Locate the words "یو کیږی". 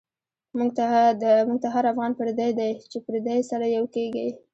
3.75-4.27